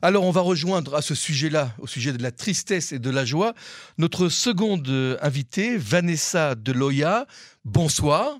Alors 0.00 0.24
on 0.24 0.30
va 0.30 0.40
rejoindre 0.40 0.94
à 0.94 1.02
ce 1.02 1.14
sujet-là, 1.14 1.72
au 1.78 1.86
sujet 1.86 2.12
de 2.12 2.22
la 2.22 2.30
tristesse 2.30 2.92
et 2.92 2.98
de 2.98 3.10
la 3.10 3.24
joie, 3.24 3.54
notre 3.98 4.28
seconde 4.28 5.18
invitée, 5.20 5.76
Vanessa 5.76 6.54
Deloya. 6.54 7.26
Bonsoir. 7.64 8.38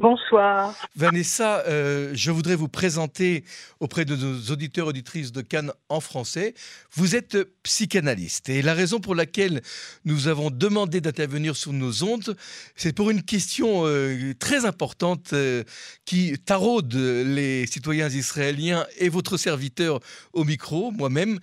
Bonsoir. 0.00 0.74
Vanessa, 0.96 1.62
euh, 1.66 2.12
je 2.14 2.30
voudrais 2.30 2.54
vous 2.54 2.68
présenter 2.68 3.44
auprès 3.80 4.06
de 4.06 4.16
nos 4.16 4.50
auditeurs 4.50 4.86
auditrices 4.86 5.30
de 5.30 5.42
Cannes 5.42 5.72
en 5.90 6.00
français. 6.00 6.54
Vous 6.94 7.16
êtes 7.16 7.36
psychanalyste 7.62 8.48
et 8.48 8.62
la 8.62 8.72
raison 8.72 9.00
pour 9.00 9.14
laquelle 9.14 9.60
nous 10.06 10.26
avons 10.26 10.50
demandé 10.50 11.02
d'intervenir 11.02 11.54
sur 11.54 11.74
nos 11.74 12.02
ondes, 12.02 12.34
c'est 12.76 12.94
pour 12.94 13.10
une 13.10 13.22
question 13.22 13.82
euh, 13.84 14.32
très 14.38 14.64
importante 14.64 15.34
euh, 15.34 15.64
qui 16.06 16.32
taraude 16.38 16.94
les 16.94 17.66
citoyens 17.66 18.08
israéliens 18.08 18.86
et 18.96 19.10
votre 19.10 19.36
serviteur 19.36 20.00
au 20.32 20.44
micro, 20.44 20.92
moi-même. 20.92 21.38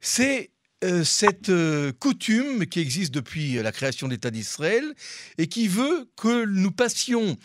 C'est 0.00 0.48
euh, 0.84 1.02
cette 1.02 1.48
euh, 1.48 1.90
coutume 1.90 2.64
qui 2.66 2.78
existe 2.78 3.12
depuis 3.12 3.54
la 3.54 3.72
création 3.72 4.06
d'État 4.06 4.30
d'Israël 4.30 4.84
et 5.36 5.48
qui 5.48 5.66
veut 5.66 6.08
que 6.14 6.44
nous 6.44 6.70
passions 6.70 7.36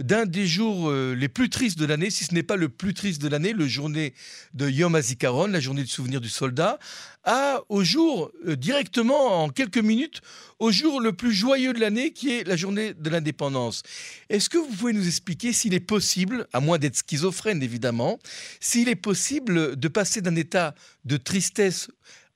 d'un 0.00 0.26
des 0.26 0.48
jours 0.48 0.90
euh, 0.90 1.14
les 1.14 1.28
plus 1.28 1.50
tristes 1.50 1.78
de 1.78 1.86
l'année, 1.86 2.10
si 2.10 2.24
ce 2.24 2.34
n'est 2.34 2.42
pas 2.42 2.56
le 2.56 2.68
plus 2.68 2.92
triste 2.92 3.22
de 3.22 3.28
l'année, 3.28 3.52
le 3.52 3.68
journée 3.68 4.12
de 4.54 4.68
Yom 4.68 4.96
HaZikaron, 4.96 5.46
la 5.46 5.60
journée 5.60 5.84
du 5.84 5.88
souvenir 5.88 6.20
du 6.20 6.28
soldat, 6.28 6.80
à, 7.22 7.60
au 7.68 7.84
jour, 7.84 8.32
directement 8.44 9.44
en 9.44 9.50
quelques 9.50 9.78
minutes, 9.78 10.20
au 10.58 10.72
jour 10.72 11.00
le 11.00 11.12
plus 11.12 11.32
joyeux 11.32 11.72
de 11.72 11.78
l'année 11.78 12.12
qui 12.12 12.32
est 12.32 12.44
la 12.44 12.56
journée 12.56 12.92
de 12.94 13.08
l'indépendance. 13.08 13.84
Est-ce 14.30 14.50
que 14.50 14.58
vous 14.58 14.74
pouvez 14.74 14.94
nous 14.94 15.06
expliquer 15.06 15.52
s'il 15.52 15.74
est 15.74 15.80
possible, 15.80 16.48
à 16.52 16.58
moins 16.58 16.78
d'être 16.78 16.96
schizophrène 16.96 17.62
évidemment, 17.62 18.18
s'il 18.58 18.88
est 18.88 18.96
possible 18.96 19.76
de 19.76 19.88
passer 19.88 20.22
d'un 20.22 20.34
état 20.34 20.74
de 21.04 21.18
tristesse 21.18 21.88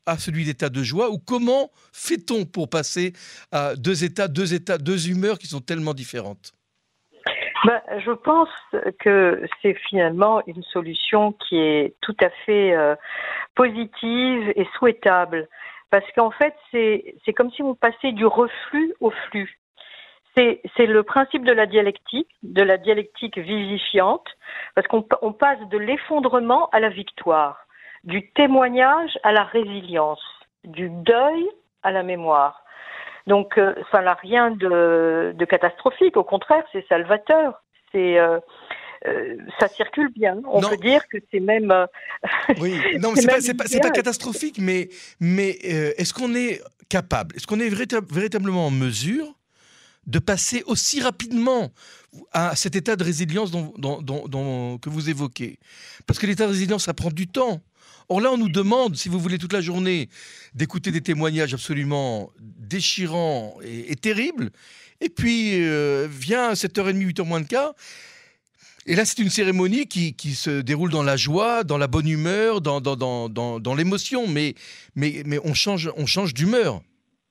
à 0.06 0.18
celui 0.18 0.44
d'état 0.44 0.68
de 0.68 0.82
joie 0.82 1.10
ou 1.10 1.18
comment 1.18 1.70
fait-on 1.92 2.44
pour 2.44 2.69
passer 2.69 3.12
à 3.52 3.74
deux 3.77 4.05
états, 4.05 4.28
deux 4.28 4.55
états, 4.55 4.78
deux 4.78 5.08
humeurs 5.08 5.38
qui 5.38 5.47
sont 5.47 5.60
tellement 5.60 5.94
différentes? 5.94 6.52
Ben, 7.64 7.80
je 8.05 8.10
pense 8.10 8.50
que 9.00 9.42
c'est 9.62 9.75
finalement 9.88 10.42
une 10.47 10.62
solution 10.64 11.32
qui 11.32 11.56
est 11.56 11.94
tout 12.02 12.16
à 12.22 12.28
fait 12.44 12.77
euh, 12.77 12.94
positive 13.55 14.52
et 14.55 14.66
souhaitable. 14.77 15.48
Parce 15.91 16.05
qu'en 16.12 16.30
fait, 16.30 16.55
c'est 16.72 17.32
comme 17.34 17.50
si 17.52 17.62
vous 17.62 17.75
passez 17.75 18.12
du 18.12 18.27
reflux 18.27 18.94
au 19.00 19.10
flux. 19.10 19.58
C'est 20.36 20.86
le 20.86 21.05
principe 21.05 21.44
de 21.44 21.52
la 21.52 21.66
dialectique, 21.66 22.28
de 22.42 22.62
la 22.62 22.77
dialectique 22.77 23.38
vivifiante, 23.38 24.27
parce 24.75 24.88
qu'on 24.88 25.32
passe 25.32 25.60
de 25.70 25.78
l'effondrement 25.78 26.69
à 26.70 26.80
la 26.80 26.88
victoire 26.88 27.64
du 28.05 28.30
témoignage 28.33 29.19
à 29.22 29.33
la 29.33 29.44
résilience, 29.44 30.22
du 30.64 30.88
deuil 30.88 31.48
à 31.83 31.91
la 31.91 32.02
mémoire. 32.02 32.64
Donc 33.27 33.56
euh, 33.56 33.74
ça 33.91 34.02
n'a 34.02 34.14
rien 34.14 34.50
de, 34.50 35.34
catastrophique, 35.48 36.16
au 36.16 36.25
contraire, 36.25 36.64
c'est 36.72 36.86
salvateur. 36.88 37.62
C'est 37.92 38.19
euh, 38.19 38.38
euh, 39.06 39.36
ça 39.58 39.69
circule 39.69 40.10
bien. 40.12 40.41
On 40.47 40.60
peut 40.60 40.77
dire 40.77 41.06
que 41.08 41.19
c'est 41.30 41.41
même. 41.41 41.72
oui, 42.60 42.80
non, 42.98 43.12
c'est 43.14 43.27
pas, 43.27 43.64
pas, 43.64 43.80
pas, 43.80 43.91
catastrophique, 43.91 44.58
mais, 44.58 44.88
mais 45.20 45.50
est-ce 45.50 46.12
qu'on 46.12 46.34
est 46.34 46.60
capable, 46.88 47.34
est-ce 47.36 47.47
qu'on 47.47 47.60
est 47.60 47.69
véritablement 47.69 48.66
en 48.66 48.70
mesure 48.70 49.34
de 50.06 50.19
passer 50.19 50.62
aussi 50.66 51.00
rapidement 51.00 51.70
à 52.32 52.55
cet 52.56 52.77
état 52.77 52.94
de 52.94 53.05
résilience 53.05 53.50
dont, 53.50 54.78
que 54.78 54.91
vous 54.91 55.08
évoquez? 55.08 55.58
Parce 56.06 56.19
que 56.19 56.27
l'état 56.27 56.44
de 56.44 56.50
résilience, 56.50 56.84
ça 56.84 56.94
prend 56.94 57.10
du 57.10 57.27
temps. 57.27 57.60
Or 58.08 58.20
là, 58.20 58.30
on 58.33 58.36
nous 58.36 58.48
demande, 58.48 58.97
si 58.97 59.08
vous 59.08 59.19
voulez, 59.19 59.38
toute 59.38 59.52
la 59.52 59.60
journée, 59.60 60.08
d'écouter 60.55 60.91
des 60.91 61.00
témoignages 61.00 61.55
absolument 61.55 62.30
déchirants 62.41 63.55
et, 63.62 63.97
terribles. 63.97 64.50
Et 65.00 65.08
puis 65.08 65.64
euh, 65.64 66.06
vient 66.08 66.52
7h30, 66.52 67.15
8h 67.15 67.26
moins 67.26 67.41
de 67.41 67.47
quart. 67.47 67.75
Et 68.87 68.94
là, 68.94 69.06
c'est 69.06 69.22
une 69.22 69.31
cérémonie 69.31 69.87
qui, 69.87 70.34
se 70.34 70.60
déroule 70.60 70.91
dans 70.91 71.03
la 71.03 71.16
joie, 71.16 71.65
dans 71.65 71.78
la 71.78 71.87
bonne 71.87 72.06
humeur, 72.06 72.60
dans, 72.60 72.81
dans, 72.81 73.75
l'émotion, 73.75 74.26
mais, 74.28 74.54
mais, 74.94 75.22
mais 75.25 75.38
on 75.42 75.54
change, 75.54 75.91
on 75.97 76.04
change 76.04 76.34
d'humeur. 76.34 76.81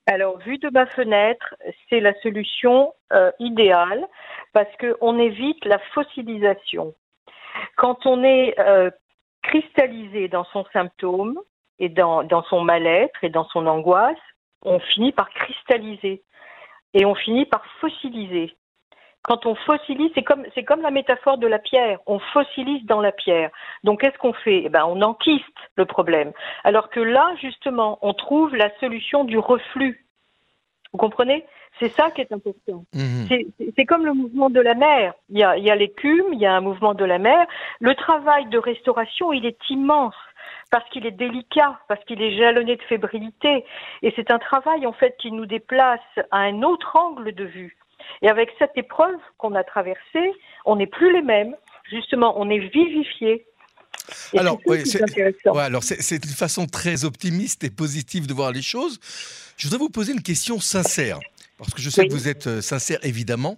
Alors, 0.07 0.39
vu 0.39 0.57
de 0.57 0.69
ma 0.69 0.87
fenêtre, 0.87 1.55
c'est 1.89 1.99
la 1.99 2.13
solution 2.21 2.93
euh, 3.13 3.31
idéale 3.39 4.03
parce 4.51 4.69
qu'on 4.79 5.19
évite 5.19 5.63
la 5.65 5.79
fossilisation. 5.93 6.93
Quand 7.77 8.05
on 8.05 8.23
est 8.23 8.59
euh, 8.59 8.89
cristallisé 9.43 10.27
dans 10.27 10.45
son 10.45 10.65
symptôme 10.73 11.39
et 11.79 11.89
dans, 11.89 12.43
son 12.49 12.61
mal-être 12.61 13.23
et 13.23 13.29
dans 13.29 13.45
son 13.45 13.67
angoisse, 13.67 14.17
on 14.63 14.79
finit 14.79 15.11
par 15.11 15.29
cristalliser 15.29 16.23
et 16.93 17.05
on 17.05 17.15
finit 17.15 17.45
par 17.45 17.65
fossiliser. 17.79 18.55
Quand 19.23 19.45
on 19.45 19.55
fossilise, 19.55 20.11
c'est 20.15 20.23
comme, 20.23 20.45
c'est 20.53 20.65
comme 20.65 20.81
la 20.81 20.91
métaphore 20.91 21.37
de 21.37 21.47
la 21.47 21.59
pierre. 21.59 21.99
On 22.07 22.19
fossilise 22.19 22.85
dans 22.85 22.99
la 22.99 23.13
pierre. 23.13 23.51
Donc, 23.85 24.01
qu'est-ce 24.01 24.17
qu'on 24.17 24.33
fait? 24.33 24.63
Eh 24.65 24.69
ben, 24.69 24.83
On 24.85 25.01
enquiste 25.01 25.45
le 25.77 25.85
problème. 25.85 26.33
Alors 26.65 26.89
que 26.89 26.99
là, 26.99 27.33
justement, 27.41 27.99
on 28.01 28.13
trouve 28.13 28.53
la 28.53 28.69
solution 28.79 29.23
du 29.23 29.37
reflux. 29.37 30.05
Vous 30.93 30.99
comprenez? 30.99 31.43
C'est 31.79 31.89
ça 31.89 32.11
qui 32.11 32.21
est 32.21 32.31
important. 32.31 32.85
Mhm. 32.93 33.27
C'est 33.75 33.85
comme 33.85 34.05
le 34.05 34.13
mouvement 34.13 34.51
de 34.51 34.61
la 34.61 34.75
mer. 34.75 35.15
Il 35.29 35.39
y, 35.39 35.43
a, 35.43 35.57
il 35.57 35.63
y 35.63 35.71
a 35.71 35.75
l'écume, 35.75 36.33
il 36.33 36.39
y 36.39 36.45
a 36.45 36.53
un 36.53 36.61
mouvement 36.61 36.93
de 36.93 37.03
la 37.03 37.17
mer. 37.17 37.47
Le 37.79 37.95
travail 37.95 38.45
de 38.47 38.59
restauration, 38.59 39.33
il 39.33 39.45
est 39.45 39.57
immense 39.69 40.15
parce 40.69 40.87
qu'il 40.89 41.05
est 41.05 41.11
délicat, 41.11 41.79
parce 41.87 42.03
qu'il 42.05 42.21
est 42.21 42.37
jalonné 42.37 42.75
de 42.75 42.81
fébrilité. 42.83 43.65
Et 44.03 44.13
c'est 44.15 44.31
un 44.31 44.39
travail, 44.39 44.85
en 44.85 44.93
fait, 44.93 45.15
qui 45.17 45.31
nous 45.31 45.47
déplace 45.47 45.99
à 46.29 46.37
un 46.37 46.61
autre 46.61 46.95
angle 46.95 47.33
de 47.33 47.43
vue. 47.43 47.77
Et 48.21 48.29
avec 48.29 48.51
cette 48.59 48.77
épreuve 48.77 49.19
qu'on 49.37 49.55
a 49.55 49.63
traversée, 49.63 50.31
on 50.65 50.75
n'est 50.75 50.87
plus 50.87 51.11
les 51.11 51.21
mêmes. 51.21 51.55
Justement, 51.89 52.33
on 52.37 52.49
est 52.49 52.59
vivifié. 52.59 53.45
Alors, 55.55 55.83
c'est 55.83 56.25
une 56.25 56.31
façon 56.31 56.65
très 56.65 57.05
optimiste 57.05 57.63
et 57.63 57.69
positive 57.69 58.27
de 58.27 58.33
voir 58.33 58.51
les 58.51 58.61
choses. 58.61 58.99
Je 59.57 59.67
voudrais 59.67 59.79
vous 59.79 59.89
poser 59.89 60.13
une 60.13 60.21
question 60.21 60.59
sincère 60.59 61.19
parce 61.57 61.73
que 61.73 61.81
je 61.81 61.89
sais 61.89 62.07
que 62.07 62.13
vous 62.13 62.27
êtes 62.27 62.47
euh, 62.47 62.61
sincère 62.61 62.99
évidemment. 63.03 63.57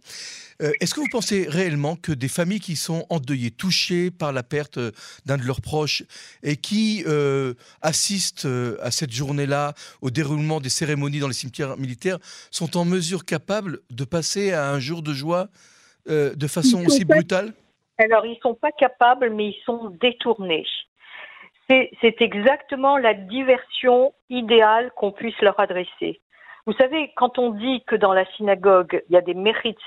Euh, 0.61 0.71
est-ce 0.79 0.93
que 0.93 1.01
vous 1.01 1.09
pensez 1.11 1.47
réellement 1.49 1.95
que 1.95 2.11
des 2.11 2.27
familles 2.27 2.59
qui 2.61 2.75
sont 2.75 3.05
endeuillées, 3.09 3.51
touchées 3.51 4.09
par 4.09 4.31
la 4.31 4.43
perte 4.43 4.77
euh, 4.77 4.91
d'un 5.25 5.37
de 5.37 5.43
leurs 5.43 5.59
proches 5.61 6.03
et 6.43 6.55
qui 6.55 7.03
assistent 7.81 8.47
à 8.81 8.91
cette 8.91 9.11
journée-là, 9.11 9.73
au 10.01 10.11
déroulement 10.11 10.61
des 10.61 10.69
cérémonies 10.69 11.19
dans 11.19 11.27
les 11.27 11.33
cimetières 11.33 11.77
militaires, 11.77 12.19
sont 12.51 12.77
en 12.77 12.85
mesure 12.85 13.25
capables 13.25 13.79
de 13.89 14.03
passer 14.03 14.51
à 14.51 14.69
un 14.71 14.79
jour 14.79 15.01
de 15.01 15.13
joie 15.13 15.49
de 16.07 16.47
façon 16.47 16.85
aussi 16.85 17.03
brutale? 17.03 17.53
Alors, 17.97 18.25
ils 18.25 18.35
ne 18.35 18.41
sont 18.41 18.55
pas 18.55 18.71
capables, 18.71 19.29
mais 19.29 19.47
ils 19.47 19.61
sont 19.65 19.89
détournés. 20.01 20.65
C'est 21.67 22.21
exactement 22.21 22.97
la 22.97 23.13
diversion 23.13 24.13
idéale 24.29 24.91
qu'on 24.95 25.11
puisse 25.11 25.39
leur 25.41 25.59
adresser. 25.59 26.21
Vous 26.67 26.73
savez, 26.73 27.11
quand 27.15 27.39
on 27.39 27.51
dit 27.51 27.83
que 27.85 27.95
dans 27.95 28.13
la 28.13 28.25
synagogue, 28.33 29.03
il 29.09 29.13
y 29.13 29.17
a 29.17 29.21
des 29.21 29.35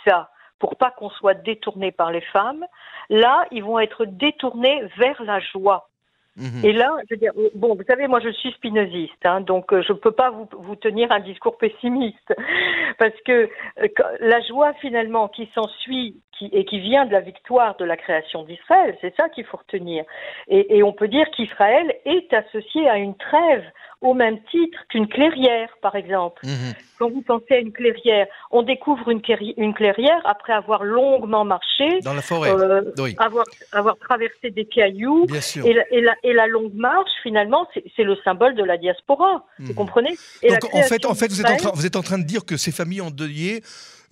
ça 0.06 0.30
pour 0.58 0.76
pas 0.76 0.90
qu'on 0.90 1.10
soit 1.10 1.34
détourné 1.34 1.92
par 1.92 2.10
les 2.10 2.20
femmes, 2.20 2.64
là, 3.10 3.46
ils 3.50 3.62
vont 3.62 3.78
être 3.78 4.04
détournés 4.04 4.82
vers 4.96 5.22
la 5.22 5.40
joie. 5.40 5.88
Mhm. 6.36 6.64
Et 6.64 6.72
là, 6.72 6.96
je 7.08 7.14
veux 7.14 7.18
dire, 7.18 7.32
bon, 7.54 7.74
vous 7.74 7.82
savez, 7.88 8.06
moi 8.06 8.20
je 8.20 8.30
suis 8.30 8.52
spinoziste, 8.52 9.24
hein, 9.24 9.40
donc 9.40 9.72
euh, 9.72 9.82
je 9.82 9.92
ne 9.92 9.98
peux 9.98 10.12
pas 10.12 10.30
vous, 10.30 10.48
vous, 10.52 10.76
tenir 10.76 11.10
un 11.10 11.18
discours 11.18 11.58
pessimiste, 11.58 12.32
parce 12.98 13.14
que 13.24 13.48
euh, 13.80 13.88
la 14.20 14.40
joie 14.42 14.72
finalement 14.74 15.26
qui 15.26 15.50
s'ensuit 15.52 16.20
qui, 16.38 16.48
et 16.52 16.64
qui 16.64 16.80
vient 16.80 17.06
de 17.06 17.12
la 17.12 17.20
victoire 17.20 17.76
de 17.76 17.84
la 17.84 17.96
création 17.96 18.44
d'Israël, 18.44 18.96
c'est 19.00 19.14
ça 19.16 19.28
qu'il 19.28 19.44
faut 19.44 19.56
retenir. 19.56 20.04
Et, 20.48 20.76
et 20.76 20.82
on 20.82 20.92
peut 20.92 21.08
dire 21.08 21.26
qu'Israël 21.36 21.94
est 22.04 22.32
associé 22.32 22.88
à 22.88 22.96
une 22.96 23.16
trêve 23.16 23.64
au 24.00 24.14
même 24.14 24.38
titre 24.50 24.78
qu'une 24.88 25.08
clairière, 25.08 25.70
par 25.82 25.96
exemple. 25.96 26.46
Mhm. 26.46 26.74
Quand 26.98 27.10
vous 27.10 27.22
pensez 27.22 27.54
à 27.54 27.58
une 27.58 27.72
clairière, 27.72 28.26
on 28.50 28.62
découvre 28.62 29.08
une, 29.08 29.20
une 29.56 29.74
clairière 29.74 30.20
après 30.24 30.52
avoir 30.52 30.84
longuement 30.84 31.44
marché, 31.44 32.00
dans 32.02 32.14
la 32.14 32.22
forêt, 32.22 32.50
euh, 32.50 32.82
avoir, 33.18 33.44
avoir 33.72 33.96
traversé 33.98 34.50
des 34.50 34.66
cailloux, 34.66 35.26
Et, 35.64 35.72
la, 35.72 35.90
et, 35.90 36.00
la, 36.00 36.14
et, 36.22 36.32
la, 36.32 36.46
longue 36.46 36.74
marche, 36.74 37.10
finalement, 37.22 37.66
c'est 37.96 38.04
le 38.04 38.16
symbole 38.24 38.54
de 38.54 38.64
la 38.64 38.78
diaspora. 38.78 39.44
Vous 39.58 39.70
mhm. 39.70 39.74
comprenez? 39.74 40.16
Donc, 40.48 40.74
en 40.74 40.82
fait, 40.82 41.04
en 41.04 41.14
fait 41.14 41.28
vous, 41.28 41.40
êtes 41.40 41.50
en 41.50 41.56
train, 41.56 41.70
vous 41.74 41.86
êtes 41.86 41.96
en 41.96 42.02
train 42.02 42.18
de 42.18 42.24
dire 42.24 42.44
que 42.44 42.56
ces 42.56 42.72
familles 42.72 43.00
endeuillées 43.00 43.62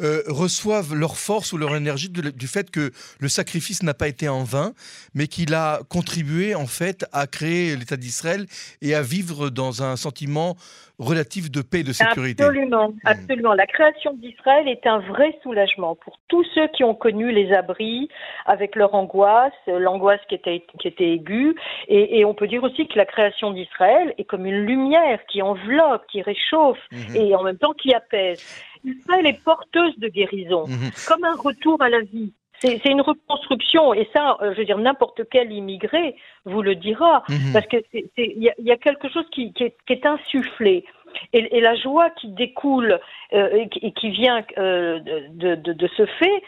euh, 0.00 0.22
reçoivent 0.26 0.94
leur 0.94 1.16
force 1.16 1.52
ou 1.52 1.58
leur 1.58 1.74
énergie 1.74 2.10
du 2.10 2.46
fait 2.46 2.70
que 2.70 2.90
le 3.18 3.28
sacrifice 3.28 3.82
n'a 3.82 3.94
pas 3.94 4.08
été 4.08 4.28
en 4.28 4.44
vain, 4.44 4.72
mais 5.14 5.26
qu'il 5.26 5.54
a 5.54 5.80
contribué 5.88 6.54
en 6.54 6.66
fait 6.66 7.06
à 7.12 7.26
créer 7.26 7.76
l'État 7.76 7.96
d'Israël 7.96 8.46
et 8.82 8.94
à 8.94 9.02
vivre 9.02 9.50
dans 9.50 9.82
un 9.82 9.96
sentiment 9.96 10.56
relatif 10.98 11.50
de 11.50 11.60
paix 11.60 11.80
et 11.80 11.84
de 11.84 11.92
sécurité. 11.92 12.42
Absolument, 12.42 12.88
hmm. 12.88 12.98
absolument. 13.04 13.54
La 13.54 13.66
création 13.66 14.14
d'Israël 14.14 14.66
est 14.68 14.86
un 14.86 15.00
vrai 15.00 15.38
soulagement 15.42 15.94
pour 15.94 16.18
tous 16.28 16.44
ceux 16.54 16.68
qui 16.68 16.84
ont 16.84 16.94
connu 16.94 17.32
les 17.32 17.52
abris 17.52 18.08
avec 18.46 18.76
leur 18.76 18.94
angoisse, 18.94 19.52
l'angoisse 19.66 20.20
qui 20.28 20.36
était, 20.36 20.64
qui 20.80 20.88
était 20.88 21.12
aiguë. 21.12 21.54
Et, 21.88 22.24
on 22.24 22.34
peut 22.34 22.48
dire 22.48 22.62
aussi 22.62 22.88
que 22.88 22.96
la 22.96 23.04
création 23.04 23.52
d'Israël 23.52 24.14
est 24.18 24.24
comme 24.24 24.46
une 24.46 24.64
lumière 24.64 25.20
qui 25.30 25.42
enveloppe, 25.42 26.06
qui 26.10 26.22
réchauffe 26.22 26.78
hmm. 26.90 27.16
et 27.16 27.34
en 27.34 27.42
même 27.42 27.58
temps 27.58 27.74
qui 27.74 27.94
apaise. 27.94 28.42
Israël 28.86 29.26
est 29.26 29.42
porteuse 29.42 29.98
de 29.98 30.08
guérison, 30.08 30.66
hmm. 30.66 30.90
comme 31.08 31.24
un 31.24 31.36
retour 31.36 31.80
à 31.82 31.88
la 31.88 32.00
vie. 32.00 32.32
C'est 32.60 32.84
une 32.86 33.02
reconstruction, 33.02 33.92
et 33.92 34.08
ça, 34.14 34.38
euh, 34.40 34.52
je 34.54 34.58
veux 34.58 34.64
dire, 34.64 34.78
n'importe 34.78 35.22
quel 35.30 35.52
immigré 35.52 36.16
vous 36.44 36.62
le 36.62 36.74
dira, 36.74 37.22
mhm. 37.28 37.52
parce 37.52 37.66
que 37.66 37.76
il 37.92 38.52
y, 38.58 38.70
a 38.70 38.76
quelque 38.76 39.10
chose 39.10 39.26
qui, 39.30 39.52
est, 39.60 40.06
insufflé. 40.06 40.84
Et, 41.32 41.60
la 41.60 41.74
joie 41.76 42.10
qui 42.10 42.28
découle 42.28 42.98
euh, 43.32 43.66
et, 43.82 43.92
qui, 43.92 44.10
vient 44.10 44.42
euh, 44.58 45.00
de, 45.00 45.88
ce 45.96 46.06
fait, 46.06 46.42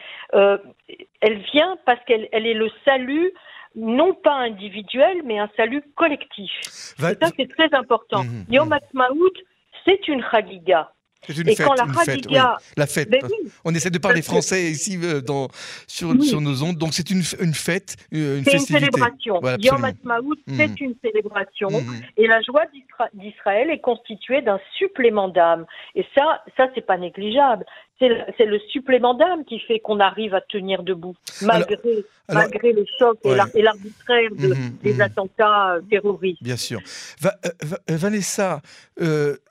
elle 1.20 1.38
vient 1.52 1.76
parce 1.84 2.02
qu'elle 2.06 2.29
est 2.32 2.55
le 2.55 2.70
salut 2.84 3.32
non 3.75 4.14
pas 4.14 4.34
individuel, 4.34 5.23
mais 5.25 5.38
un 5.38 5.50
salut 5.56 5.82
collectif. 5.94 6.50
et 6.99 7.02
ça, 7.02 7.31
c'est 7.37 7.49
très 7.49 7.73
important. 7.75 8.25
Mhm. 8.25 8.46
Yom 8.50 8.73
Ha'atzmaut, 8.73 9.32
c'est 9.87 10.08
une 10.08 10.25
chagiga. 10.31 10.91
C'est 11.29 11.43
une 11.43 11.55
fête, 11.55 12.31
la, 12.31 12.57
la 12.77 12.87
fête. 12.87 13.11
Ben 13.11 13.21
on 13.65 13.75
essaie 13.75 13.91
de 13.91 13.99
parler 13.99 14.23
français 14.23 14.71
ici 14.71 14.99
euh, 15.03 15.21
dans, 15.21 15.49
sur, 15.87 16.23
sur, 16.23 16.41
nos 16.41 16.63
ondes, 16.63 16.77
donc 16.77 16.95
c'est 16.95 17.11
une, 17.11 17.23
une, 17.41 17.55
fête, 17.55 17.97
une 18.11 18.43
C'est 18.45 18.55
une 18.55 18.59
célébration. 18.61 19.41
Yom 19.59 19.85
Ha'atzmaut, 19.85 20.35
c'est 20.47 20.69
mhm. 20.69 20.77
une 20.81 20.95
célébration. 21.05 21.69
Et 22.17 22.27
la 22.27 22.41
joie 22.43 22.65
d'Israël 23.15 23.71
est 23.71 23.81
constituée 23.81 24.43
d'un 24.43 24.61
supplément 24.77 25.29
d'âme. 25.29 25.67
Et 25.95 26.05
ça, 26.17 26.43
ça 26.57 26.69
c'est 26.75 26.87
pas 26.87 26.97
négligeable 26.97 27.65
c'est 27.99 28.45
le 28.45 28.61
supplément 28.71 29.15
d'âme 29.15 29.45
qui 29.45 29.59
fait 29.59 29.81
qu'on 29.81 29.99
arrive 29.99 30.35
à 30.35 30.41
tenir 30.41 30.83
debout, 30.83 31.17
malgré, 31.43 32.05
malgré 32.29 32.73
le 32.73 32.85
choc 32.99 33.19
et 33.25 33.62
l'arbitraire 33.62 34.31
mhm, 34.31 34.77
des 34.83 34.95
mhm. 34.95 35.00
attentats 35.00 35.75
euh, 35.75 35.81
terroristes. 35.91 36.43
Bien 36.43 36.56
sûr. 36.56 36.81
Va, 37.21 37.35
euh, 37.45 37.50
euh, 37.91 37.97
Vanessa, 37.97 38.61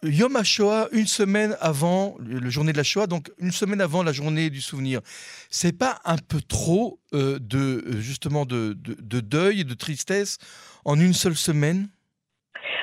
Yom 0.03 0.35
HaShoah, 0.35 0.87
une 0.93 1.07
semaine 1.07 1.57
avant 1.59 2.15
le 2.19 2.49
journée 2.49 2.71
de 2.71 2.77
la 2.77 2.83
Shoah, 2.83 3.07
donc 3.07 3.29
une 3.39 3.51
semaine 3.51 3.81
avant 3.81 4.01
la 4.03 4.13
journée 4.13 4.49
du 4.49 4.61
souvenir, 4.61 5.01
c'est 5.49 5.77
pas 5.77 5.99
un 6.05 6.17
peu 6.17 6.39
trop 6.41 6.99
de 7.11 7.99
justement 7.99 8.45
de, 8.45 8.73
de, 8.73 9.19
deuil 9.19 9.61
et 9.61 9.63
de 9.63 9.73
tristesse 9.73 10.37
en 10.85 10.99
une 10.99 11.13
seule 11.13 11.35
semaine? 11.35 11.87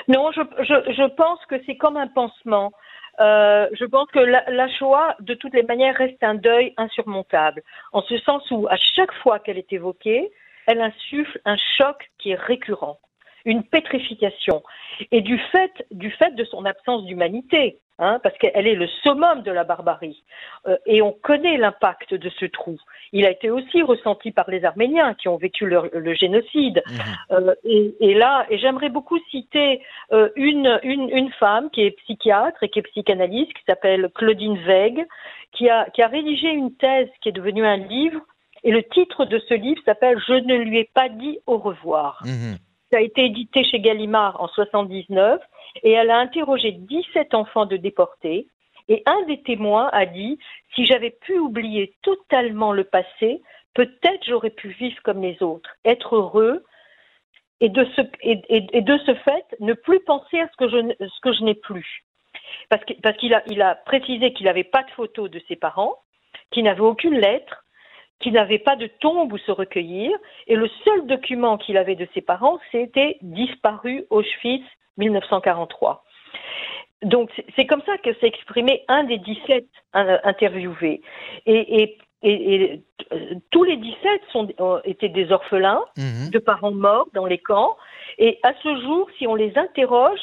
Non, 0.09 0.31
je, 0.33 0.41
je, 0.61 0.93
je 0.93 1.15
pense 1.15 1.39
que 1.49 1.57
c'est 1.65 1.77
comme 1.77 1.97
un 1.97 2.09
pansement. 2.09 2.73
Euh, 3.21 3.69
je 3.73 3.85
pense 3.85 4.11
que 4.11 4.19
la, 4.19 4.45
la, 4.51 4.69
Shoah, 4.69 5.17
de 5.21 5.35
toutes 5.35 5.55
les 5.55 5.63
manières, 5.63 5.97
reste 5.97 6.23
un 6.23 6.35
deuil 6.35 6.75
insurmontable, 6.77 7.63
en 7.93 8.03
ce 8.03 8.19
sens 8.19 8.51
où 8.51 8.67
à 8.69 8.77
chaque 8.77 9.13
fois 9.23 9.39
qu'elle 9.39 9.59
est 9.59 9.73
évoquée, 9.73 10.33
elle 10.67 10.81
insuffle 10.81 11.41
un 11.45 11.57
choc 11.77 12.11
qui 12.19 12.31
est 12.31 12.41
récurrent, 12.41 12.99
une 13.45 13.63
pétrification, 13.63 14.63
et 15.11 15.21
du 15.21 15.39
fait, 15.53 15.73
du 15.91 16.11
fait 16.11 16.35
de 16.35 16.45
son 16.45 16.65
absence 16.65 17.05
d'humanité, 17.05 17.79
hein, 17.99 18.21
parce 18.23 18.37
qu'elle 18.39 18.67
est 18.67 18.75
le 18.75 18.87
summum 19.03 19.43
de 19.43 19.51
la 19.51 19.65
barbarie, 19.65 20.23
euh, 20.67 20.77
et 20.87 21.03
on 21.03 21.13
connaît 21.13 21.57
l'impact 21.57 22.15
de 22.15 22.31
ce 22.31 22.47
trou 22.47 22.79
il 23.15 23.25
a 23.25 23.31
été 23.31 23.49
aussi 23.49 23.81
ressenti 23.81 24.33
par 24.33 24.51
les 24.51 24.65
Arméniens 24.65 25.15
qui 25.15 25.29
ont 25.29 25.37
vécu 25.37 25.67
le, 25.67 26.15
génocide. 26.15 26.83
Mhm. 26.85 26.99
Euh, 27.31 27.55
et, 27.65 28.13
là, 28.15 28.45
et 28.51 28.59
j'aimerais 28.59 28.89
beaucoup 28.89 29.19
citer 29.31 29.83
euh, 30.13 30.31
une, 30.35 30.81
une, 30.83 31.31
femme 31.39 31.71
qui 31.71 31.83
est 31.83 31.93
psychiatre 31.93 32.61
et 32.65 32.69
qui 32.69 32.81
est 32.81 32.89
psychanalyste, 32.91 33.53
qui 33.53 33.63
s'appelle 33.69 34.11
Claudine 34.17 34.59
Weig, 34.67 35.07
qui 35.53 35.71
a, 35.71 35.89
qui 35.91 36.03
a 36.03 36.09
rédigé 36.09 36.49
une 36.49 36.75
thèse 36.75 37.09
qui 37.23 37.29
est 37.29 37.33
devenue 37.33 37.65
un 37.65 37.77
livre. 37.77 38.21
Et 38.65 38.73
le 38.73 38.83
titre 38.83 39.27
de 39.27 39.39
ce 39.49 39.55
livre 39.55 39.81
s'appelle 39.85 40.19
Je 40.27 40.33
ne 40.33 40.57
lui 40.57 40.79
ai 40.79 40.91
pas 40.93 41.09
dit 41.09 41.39
au 41.47 41.59
revoir. 41.59 42.21
Mhm. 42.25 42.57
A 42.95 43.01
été 43.01 43.25
édité 43.25 43.65
chez 43.65 43.81
Gallimard 43.81 44.41
en 44.41 44.47
79 44.49 45.41
et 45.83 45.91
elle 45.93 46.11
a 46.11 46.19
interrogé 46.19 46.73
17 46.73 47.35
enfants 47.35 47.67
de 47.67 47.77
déportés 47.77 48.47
et 48.89 49.03
un 49.07 49.23
des 49.23 49.43
témoins 49.43 49.89
a 49.93 50.07
dit, 50.07 50.39
si 50.75 50.87
j'avais 50.87 51.11
pu 51.11 51.39
oublier 51.39 51.95
totalement 52.03 52.73
le 52.73 52.85
passé, 52.85 53.43
peut-être 53.75 54.25
j'aurais 54.27 54.51
pu 54.51 54.69
vivre 54.69 55.01
comme 55.03 55.23
les 55.23 55.43
autres, 55.43 55.71
être 55.85 56.17
heureux 56.17 56.65
et 57.61 57.69
de 57.69 57.85
ce, 57.97 59.15
fait 59.15 59.47
ne 59.61 59.73
plus 59.73 60.01
penser 60.01 60.39
à 60.39 60.49
ce 60.49 60.57
que 60.57 60.69
je, 60.69 61.45
n'ai 61.45 61.55
plus. 61.55 62.05
Parce 62.69 62.85
qu'il 63.17 63.35
a, 63.35 63.43
a 63.61 63.75
précisé 63.75 64.33
qu'il 64.35 64.47
n'avait 64.47 64.65
pas 64.65 64.83
de 64.83 64.91
photos 64.91 65.31
de 65.31 65.41
ses 65.49 65.57
parents, 65.57 65.97
qu'il 66.51 66.65
n'avait 66.65 66.81
aucune 66.81 67.19
lettre, 67.19 67.64
qu'il 68.21 68.33
n'avait 68.33 68.59
pas 68.59 68.77
de 68.77 68.87
tombe 68.87 69.33
où 69.33 69.39
se 69.39 69.51
recueillir, 69.51 70.11
et 70.47 70.57
le 70.57 70.69
seul 70.85 71.07
document 71.07 71.59
qu'il 71.59 71.77
avait 71.77 71.97
de 71.97 72.09
ses 72.15 72.21
parents, 72.21 72.59
c'était 72.73 73.19
disparu 73.23 74.05
Auschwitz 74.11 74.65
1943. 74.97 76.05
Donc 77.03 77.31
c'est 77.55 77.67
comme 77.67 77.83
ça 77.85 77.99
que 77.99 78.15
s'est 78.15 78.27
exprimé 78.27 78.83
un 78.89 79.05
des 79.05 79.19
17 79.19 79.67
euh, 79.97 80.19
interviewés. 80.25 81.03
Et, 81.47 81.99
euh, 82.25 82.77
tous 83.51 83.65
les 83.65 83.77
17 83.77 84.23
sont, 84.33 84.49
étaient 84.85 85.11
des 85.11 85.31
orphelins 85.31 85.85
mhm. 85.99 86.31
de 86.31 86.39
parents 86.39 86.73
morts 86.73 87.09
dans 87.13 87.27
les 87.27 87.37
camps. 87.37 87.77
Et 88.17 88.39
à 88.43 88.55
ce 88.63 88.81
jour, 88.81 89.09
si 89.19 89.27
on 89.27 89.35
les 89.35 89.59
interroge, 89.59 90.21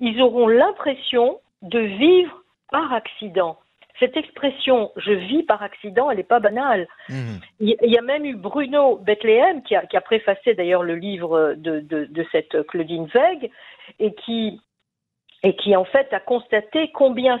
ils 0.00 0.20
auront 0.20 0.48
l'impression 0.48 1.38
de 1.62 1.78
vivre 1.78 2.42
par 2.70 2.92
accident. 2.92 3.58
Cette 3.98 4.16
expression 4.16 4.92
je 4.96 5.12
vis 5.12 5.42
par 5.42 5.62
accident, 5.62 6.10
elle 6.10 6.18
n'est 6.18 6.22
pas 6.22 6.40
banale. 6.40 6.86
Mhm. 7.08 7.40
Il 7.60 7.76
y 7.80 7.98
a 7.98 8.02
même 8.02 8.24
eu 8.24 8.34
Bruno 8.34 8.96
Bethléem, 8.96 9.62
qui 9.62 9.74
a, 9.74 10.00
préfacé 10.00 10.54
d'ailleurs 10.54 10.82
le 10.82 10.96
livre 10.96 11.54
de, 11.56 11.80
de, 11.80 12.26
cette 12.32 12.66
Claudine 12.66 13.08
Weig, 13.14 13.50
et 13.98 14.14
qui, 14.14 14.60
et 15.42 15.56
qui 15.56 15.76
en 15.76 15.84
fait 15.84 16.12
a 16.12 16.20
constaté 16.20 16.90
combien 16.92 17.40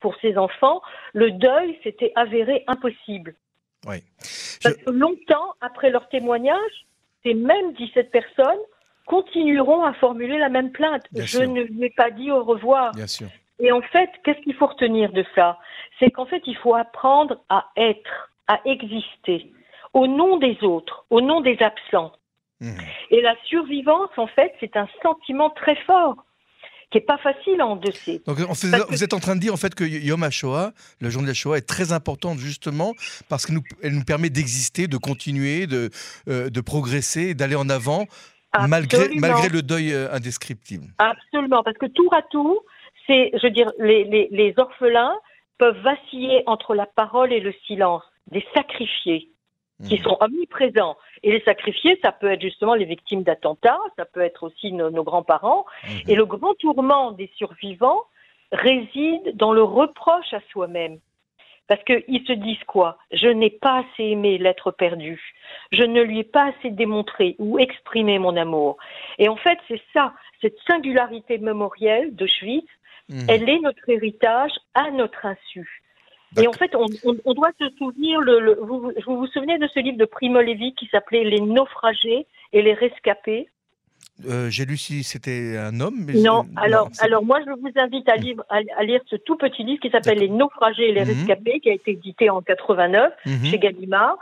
pour 0.00 0.16
ces 0.20 0.38
enfants, 0.38 0.80
le 1.12 1.32
deuil 1.32 1.78
s'était 1.82 2.12
avéré 2.14 2.64
impossible. 2.66 3.34
Oui. 3.86 3.96
Parce 4.62 4.76
que 4.76 4.90
longtemps 4.90 5.54
après 5.60 5.90
leur 5.90 6.08
témoignage, 6.08 6.86
ces 7.22 7.34
mêmes 7.34 7.72
17 7.74 8.10
personnes 8.10 8.58
continueront 9.06 9.84
à 9.84 9.92
formuler 9.94 10.38
la 10.38 10.48
même 10.48 10.70
plainte. 10.70 11.02
Je 11.12 11.40
ne 11.40 11.62
lui 11.62 11.84
ai 11.84 11.90
pas 11.90 12.10
dit 12.10 12.30
au 12.30 12.44
revoir. 12.44 12.92
Bien 12.94 13.06
sûr. 13.06 13.28
Et 13.60 13.72
en 13.72 13.82
fait, 13.82 14.10
qu'est-ce 14.24 14.40
qu'il 14.40 14.54
faut 14.54 14.66
retenir 14.66 15.12
de 15.12 15.24
ça? 15.34 15.58
C'est 15.98 16.10
qu'en 16.10 16.26
fait, 16.26 16.42
il 16.46 16.56
faut 16.56 16.74
apprendre 16.74 17.40
à 17.48 17.66
être, 17.76 18.30
à 18.48 18.60
exister, 18.64 19.52
au 19.92 20.06
nom 20.06 20.38
des 20.38 20.58
autres, 20.62 21.04
au 21.10 21.20
nom 21.20 21.40
des 21.40 21.58
absents. 21.60 22.12
Mmh. 22.60 22.72
Et 23.10 23.20
la 23.20 23.34
survivance, 23.44 24.10
en 24.16 24.26
fait, 24.26 24.52
c'est 24.60 24.76
un 24.76 24.88
sentiment 25.02 25.50
très 25.50 25.76
fort 25.86 26.16
qui 26.90 26.98
n'est 26.98 27.04
pas 27.04 27.18
facile 27.18 27.60
à 27.60 27.66
endosser. 27.66 28.20
Donc 28.26 28.38
vous 28.38 29.04
êtes 29.04 29.14
en 29.14 29.20
train 29.20 29.36
de 29.36 29.40
dire 29.40 29.54
en 29.54 29.56
fait 29.56 29.74
que 29.74 29.84
Yom 29.84 30.22
HaShoah, 30.24 30.72
le 31.00 31.08
jour 31.08 31.22
de 31.22 31.28
la 31.28 31.34
Shoah, 31.34 31.56
est 31.56 31.68
très 31.68 31.92
importante 31.92 32.38
justement 32.38 32.94
parce 33.28 33.46
qu'elle 33.46 33.56
nous, 33.56 33.62
elle 33.80 33.94
nous 33.94 34.04
permet 34.04 34.28
d'exister, 34.28 34.88
de 34.88 34.96
continuer, 34.96 35.68
de, 35.68 35.90
euh, 36.28 36.50
de 36.50 36.60
progresser, 36.60 37.34
d'aller 37.34 37.54
en 37.54 37.68
avant 37.68 38.06
malgré, 38.68 39.08
malgré 39.14 39.48
le 39.48 39.62
deuil 39.62 39.92
euh, 39.92 40.12
indescriptible. 40.12 40.86
Absolument, 40.98 41.62
parce 41.62 41.78
que 41.78 41.86
tour 41.86 42.12
à 42.12 42.22
tour, 42.22 42.64
c'est, 43.06 43.30
je 43.34 43.46
veux 43.46 43.52
dire, 43.52 43.70
les, 43.78 44.04
les, 44.04 44.28
les 44.30 44.54
orphelins 44.58 45.16
peuvent 45.58 45.80
vaciller 45.80 46.42
entre 46.46 46.74
la 46.74 46.86
parole 46.86 47.32
et 47.32 47.40
le 47.40 47.52
silence, 47.66 48.02
des 48.30 48.44
sacrifiés 48.54 49.28
qui 49.86 49.98
mmh. 49.98 50.02
sont 50.02 50.16
omniprésents. 50.20 50.96
Et 51.22 51.32
les 51.32 51.40
sacrifiés, 51.42 51.98
ça 52.02 52.12
peut 52.12 52.30
être 52.30 52.40
justement 52.40 52.74
les 52.74 52.84
victimes 52.84 53.22
d'attentats, 53.22 53.78
ça 53.96 54.04
peut 54.04 54.20
être 54.20 54.44
aussi 54.44 54.72
nos, 54.72 55.04
grands-parents. 55.04 55.64
Mhm. 55.84 56.00
Et 56.08 56.14
le 56.14 56.26
grand 56.26 56.54
tourment 56.54 57.12
des 57.12 57.30
survivants 57.36 58.02
réside 58.52 59.36
dans 59.36 59.52
le 59.52 59.62
reproche 59.62 60.32
à 60.32 60.40
soi-même. 60.50 60.98
Parce 61.66 61.82
qu'ils 61.84 62.26
se 62.26 62.32
disent 62.32 62.64
quoi? 62.66 62.98
Je 63.12 63.28
n'ai 63.28 63.50
pas 63.50 63.84
assez 63.84 64.02
aimé 64.02 64.38
l'être 64.38 64.72
perdu. 64.72 65.22
Je 65.70 65.84
ne 65.84 66.02
lui 66.02 66.18
ai 66.18 66.24
pas 66.24 66.48
assez 66.48 66.70
démontré 66.70 67.36
ou 67.38 67.60
exprimé 67.60 68.18
mon 68.18 68.36
amour. 68.36 68.76
Et 69.18 69.28
en 69.28 69.36
fait, 69.36 69.58
c'est 69.68 69.80
ça, 69.92 70.12
cette 70.40 70.58
singularité 70.66 71.38
mémorielle 71.38 72.16
de 72.16 72.26
Mhm. 73.10 73.26
elle 73.28 73.48
est 73.48 73.60
notre 73.60 73.88
héritage 73.88 74.52
à 74.74 74.90
notre 74.90 75.26
insu. 75.26 75.82
Et 76.40 76.46
en 76.46 76.52
fait, 76.52 76.76
on, 76.76 77.34
doit 77.34 77.50
se 77.58 77.68
souvenir, 77.76 78.20
le, 78.20 78.54
vous, 78.62 78.92
vous, 79.04 79.16
vous 79.16 79.26
souvenez 79.26 79.58
de 79.58 79.66
ce 79.74 79.80
livre 79.80 79.98
de 79.98 80.04
Primo 80.04 80.40
Levi 80.40 80.74
qui 80.76 80.86
s'appelait 80.86 81.24
Les 81.24 81.40
naufragés 81.40 82.24
et 82.52 82.62
les 82.62 82.72
rescapés? 82.72 83.48
Euh, 84.28 84.48
j'ai 84.48 84.64
lu 84.64 84.76
si 84.76 85.02
c'était 85.02 85.56
un 85.58 85.80
homme. 85.80 86.04
Mais 86.06 86.12
non, 86.12 86.44
alors, 86.56 86.88
alors 87.00 87.24
moi 87.24 87.40
je 87.44 87.50
vous 87.50 87.72
invite 87.74 88.08
à, 88.08 88.14
à, 88.48 88.84
lire 88.84 89.00
ce 89.06 89.16
tout 89.16 89.36
petit 89.36 89.64
livre 89.64 89.80
qui 89.80 89.90
s'appelle 89.90 90.18
Les 90.18 90.28
naufragés 90.28 90.90
et 90.90 90.92
les 90.92 91.04
mhm. 91.04 91.18
rescapés, 91.18 91.58
qui 91.58 91.70
a 91.70 91.72
été 91.72 91.92
édité 91.92 92.30
en 92.30 92.42
89 92.42 93.12
mhm. 93.26 93.44
chez 93.46 93.58
Gallimard. 93.58 94.16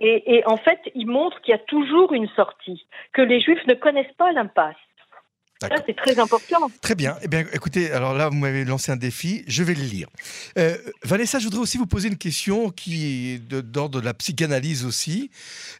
Et, 0.00 0.36
et, 0.36 0.46
en 0.46 0.56
fait, 0.56 0.78
il 0.94 1.08
montre 1.08 1.40
qu'il 1.40 1.50
y 1.50 1.54
a 1.54 1.58
toujours 1.58 2.12
une 2.12 2.28
sortie, 2.36 2.86
que 3.12 3.22
les 3.22 3.40
Juifs 3.40 3.66
ne 3.66 3.74
connaissent 3.74 4.14
pas 4.16 4.30
l'impasse 4.30 4.76
c'est 5.60 5.96
très 5.96 6.18
important. 6.18 6.70
Très 6.80 6.94
bien. 6.94 7.16
Eh 7.22 7.28
bien, 7.28 7.44
écoutez, 7.52 7.90
alors 7.90 8.14
là, 8.14 8.28
vous 8.28 8.36
m'avez 8.36 8.64
lancé 8.64 8.92
un 8.92 8.96
défi. 8.96 9.44
Je 9.48 9.64
vais 9.64 9.74
le 9.74 9.82
lire. 9.82 10.08
Euh, 10.56 10.76
Vanessa, 11.02 11.38
je 11.38 11.44
voudrais 11.44 11.60
aussi 11.60 11.78
vous 11.78 11.86
poser 11.86 12.08
une 12.08 12.16
question 12.16 12.70
qui 12.70 13.32
est 13.32 13.38
d'ordre 13.38 14.00
de, 14.00 14.04
la 14.04 14.14
psychanalyse 14.14 14.84
aussi, 14.84 15.30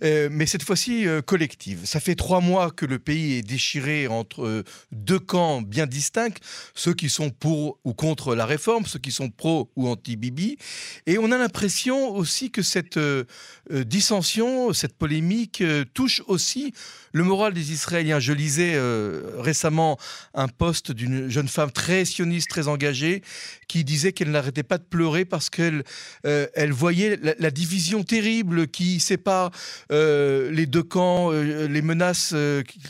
euh, 0.03 0.29
mais 0.33 0.47
cette 0.47 0.65
fois-ci 0.65 1.07
euh, 1.07 1.23
collective. 1.23 1.81
Ça 1.85 2.01
fait 2.01 2.17
trois 2.17 2.41
mois 2.41 2.71
que 2.71 2.87
le 2.87 2.99
pays 2.99 3.39
est 3.39 3.43
déchiré 3.43 4.09
entre 4.09 4.65
deux 4.91 5.21
camps 5.21 5.63
bien 5.63 5.87
distincts, 5.87 6.41
ceux 6.75 6.95
qui 6.95 7.09
sont 7.09 7.31
pour 7.31 7.79
ou 7.85 7.95
contre 7.95 8.35
la 8.35 8.47
réforme, 8.47 8.85
ceux 8.87 8.99
qui 8.99 9.13
sont 9.13 9.31
pro 9.31 9.71
ou 9.77 9.89
anti-Bibi. 9.89 10.59
Et 11.07 11.19
on 11.19 11.31
a 11.31 11.39
l'impression 11.39 12.11
aussi 12.11 12.51
que 12.51 12.63
cette 12.63 12.99
dissension, 13.71 14.73
cette 14.73 14.97
polémique 14.97 15.63
touche 15.95 16.23
aussi 16.27 16.73
le 17.13 17.23
moral 17.23 17.53
des 17.53 17.73
Israéliens. 17.73 18.19
Je 18.19 18.33
lisais 18.33 18.77
récemment 19.39 19.68
un 20.35 20.49
poste 20.49 20.93
d'une 20.93 21.29
jeune 21.29 21.49
femme 21.49 21.71
très 21.71 22.05
sioniste, 22.05 22.49
très 22.49 22.69
engagée, 22.69 23.23
qui 23.69 23.85
disait 23.85 24.13
qu'elle 24.13 24.31
n'arrêtait 24.31 24.63
pas 24.63 24.79
de 24.79 24.85
pleurer 24.85 25.25
parce 25.25 25.51
qu'elle 25.51 25.85
euh, 26.27 26.47
elle 26.55 26.73
voyait 26.73 27.19
la, 27.39 27.51
division 27.51 28.03
terrible 28.03 28.69
qui 28.69 29.01
sépare 29.01 29.51
euh, 29.93 30.51
les 30.51 30.67
deux 30.67 30.83
camps, 30.83 31.31
euh, 31.33 31.69
les 31.69 31.83
menaces 31.83 32.35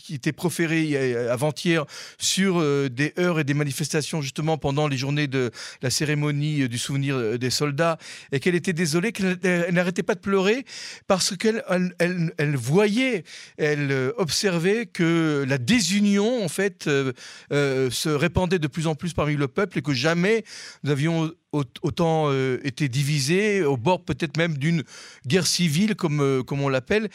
qui, 0.04 0.14
étaient 0.14 0.32
proférées 0.32 1.16
avant-hier 1.28 1.85
sur 2.18 2.62
des 2.90 3.12
heures 3.18 3.40
et 3.40 3.44
des 3.44 3.54
manifestations 3.54 4.20
justement 4.20 4.58
pendant 4.58 4.88
les 4.88 4.97
journées 4.97 5.26
de 5.26 5.50
la 5.82 5.90
cérémonie 5.90 6.68
du 6.68 6.78
souvenir 6.78 7.38
des 7.38 7.50
soldats, 7.50 7.99
et 8.32 8.40
qu'elle 8.40 8.54
était 8.54 8.73
désolée, 8.73 9.12
qu'elle 9.12 9.38
n'arrêtait 9.73 10.02
pas 10.02 10.14
de 10.14 10.20
pleurer 10.20 10.64
parce 11.06 11.37
qu'elle 11.37 11.62
elle, 11.99 12.56
voyait, 12.56 13.25
elle 13.56 14.12
observait 14.16 14.87
que 14.87 15.44
la 15.47 15.58
désunion 15.58 16.44
en 16.44 16.49
fait 16.49 16.67
euh, 16.87 17.12
euh, 17.52 17.90
se 17.90 18.08
répandait 18.08 18.58
de 18.58 18.66
plus 18.66 18.87
en 18.87 18.94
plus 18.94 19.12
parmi 19.12 19.34
le 19.34 19.48
peuple 19.48 19.78
et 19.78 19.82
que 19.82 19.92
jamais 19.92 20.44
nous 20.82 20.90
avions 20.90 21.32
autant 21.52 22.26
euh, 22.28 22.58
été 22.62 22.88
divisés, 22.88 23.64
au 23.64 23.76
bord 23.76 24.04
peut-être 24.04 24.37
même 24.37 24.58
d'une 24.58 24.82
guerre 25.26 25.46
civile, 25.46 25.94
comme, 25.94 26.44
comme 26.46 26.60
on 26.60 26.68
l'appelle. 26.68 27.08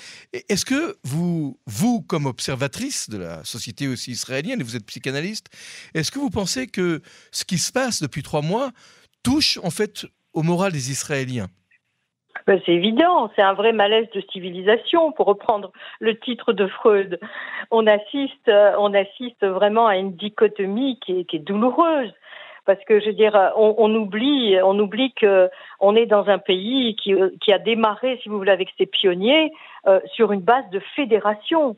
Est-ce 0.50 0.66
que 0.66 0.98
vous, 1.04 1.60
vous, 1.68 2.02
comme 2.02 2.26
observatrice 2.26 3.10
de 3.10 3.18
la 3.18 3.44
société 3.44 3.88
aussi 3.88 4.12
israélienne, 4.12 4.60
et 4.60 4.64
vous 4.64 4.76
êtes 4.76 4.86
psychanalyste, 4.86 5.48
est-ce 5.94 6.12
que 6.12 6.20
vous 6.20 6.32
pensez 6.32 6.68
que 6.68 7.02
ce 7.32 7.46
qui 7.46 7.60
se 7.60 7.72
passe 7.72 8.02
depuis 8.02 8.24
trois 8.24 8.42
mois 8.42 8.72
touche 9.22 9.60
en 9.64 9.70
fait 9.70 10.06
au 10.34 10.42
moral 10.42 10.72
des 10.72 10.90
Israéliens? 10.90 11.50
Ben, 12.48 12.60
c'est 12.66 12.74
évident, 12.74 13.32
c'est 13.36 13.42
un 13.42 13.54
vrai 13.54 13.72
malaise 13.72 14.10
de 14.14 14.22
civilisation, 14.32 15.12
pour 15.12 15.28
reprendre 15.28 15.72
le 16.00 16.18
titre 16.18 16.52
de 16.52 16.68
Freud. 16.68 17.20
On 17.72 17.88
assiste, 17.88 18.50
euh, 18.50 18.74
on 18.80 18.94
assiste 18.94 19.46
vraiment 19.46 19.88
à 19.88 19.98
une 19.98 20.14
dichotomie 20.14 21.00
qui 21.00 21.26
est, 21.32 21.40
douloureuse. 21.40 22.14
Parce 22.66 22.84
que 22.86 23.00
je 23.02 23.08
veux 23.08 23.14
dire, 23.14 23.52
on, 23.58 23.94
oublie, 23.94 24.58
on 24.64 24.80
oublie 24.80 25.14
que 25.14 25.50
on 25.82 25.98
est 25.98 26.06
dans 26.06 26.30
un 26.30 26.38
pays 26.38 26.96
qui, 26.96 27.14
qui 27.42 27.52
a 27.52 27.60
démarré, 27.60 28.20
si 28.24 28.30
vous 28.30 28.38
voulez, 28.38 28.54
avec 28.54 28.70
ses 28.78 28.86
pionniers 28.86 29.52
euh, 29.86 30.00
sur 30.14 30.32
une 30.32 30.40
base 30.40 30.70
de 30.70 30.80
fédération. 30.96 31.76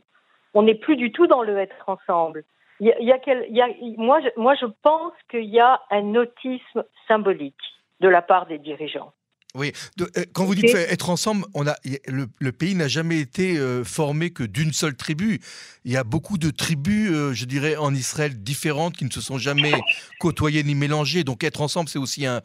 On 0.53 0.61
n'est 0.61 0.75
plus 0.75 0.95
du 0.95 1.11
tout 1.11 1.25
dans 1.25 1.41
le 1.41 1.57
être 1.57 1.89
ensemble. 1.89 2.43
Moi, 2.79 4.19
moi, 4.37 4.55
je 4.55 4.65
pense 4.83 5.13
qu'il 5.31 5.45
y 5.45 5.59
a 5.59 5.81
un 5.89 6.13
autisme 6.13 6.83
symbolique 7.07 7.55
de 7.99 8.07
la 8.07 8.21
part 8.21 8.45
des 8.45 8.59
dirigeants. 8.59 9.11
Oui, 9.55 9.71
euh, 10.01 10.05
quand 10.33 10.43
vous 10.43 10.53
dites 10.53 10.75
être 10.75 11.09
ensemble, 11.09 11.45
on 11.53 11.65
a, 11.65 11.75
le, 12.07 12.51
pays 12.51 12.75
n'a 12.75 12.89
jamais 12.89 13.19
été 13.19 13.57
euh, 13.57 13.85
formé 13.85 14.31
que 14.31 14.43
d'une 14.43 14.73
seule 14.73 14.95
tribu. 14.95 15.39
Il 15.85 15.93
y 15.93 15.97
a 15.97 16.03
beaucoup 16.03 16.37
de 16.37 16.49
tribus, 16.49 17.09
euh, 17.11 17.33
je 17.33 17.45
dirais, 17.45 17.77
en 17.77 17.95
Israël 17.95 18.37
différentes 18.43 18.97
qui 18.97 19.05
ne 19.05 19.09
se 19.09 19.21
sont 19.21 19.37
jamais 19.37 19.71
côtoyées 20.19 20.63
ni 20.63 20.75
mélangées. 20.75 21.23
Donc 21.23 21.45
être 21.45 21.61
ensemble, 21.61 21.87
c'est 21.87 21.99
aussi 21.99 22.25
un, 22.25 22.41